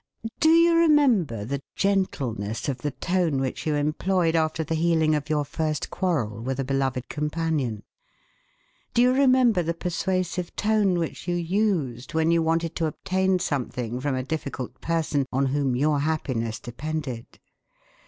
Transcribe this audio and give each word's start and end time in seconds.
Do 0.39 0.49
you 0.49 0.75
remember 0.77 1.45
the 1.45 1.61
gentleness 1.75 2.67
of 2.67 2.79
the 2.79 2.89
tone 2.89 3.39
which 3.39 3.67
you 3.67 3.75
employed 3.75 4.35
after 4.35 4.63
the 4.63 4.73
healing 4.73 5.13
of 5.13 5.29
your 5.29 5.45
first 5.45 5.91
quarrel 5.91 6.41
with 6.41 6.59
a 6.59 6.63
beloved 6.63 7.07
companion? 7.07 7.83
Do 8.95 9.03
you 9.03 9.13
remember 9.13 9.61
the 9.61 9.75
persuasive 9.75 10.55
tone 10.55 10.97
which 10.97 11.27
you 11.27 11.35
used 11.35 12.15
when 12.15 12.31
you 12.31 12.41
wanted 12.41 12.75
to 12.77 12.87
obtain 12.87 13.37
something 13.37 13.99
from 13.99 14.15
a 14.15 14.23
difficult 14.23 14.81
person 14.81 15.27
on 15.31 15.45
whom 15.45 15.75
your 15.75 15.99
happiness 15.99 16.59
depended? 16.59 17.37